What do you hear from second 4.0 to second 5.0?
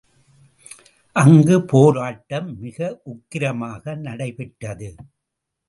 நடைபெற்றது.